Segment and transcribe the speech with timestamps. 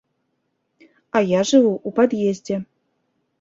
[1.19, 2.59] А я жыву ў пад'ездзе.